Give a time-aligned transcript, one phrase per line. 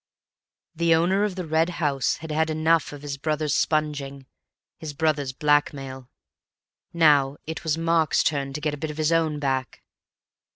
[0.73, 4.25] The owner of the Red House had had enough of his brother's sponging,
[4.79, 6.09] his brother's blackmail;
[6.91, 9.83] now it was Mark's turn to get a bit of his own back.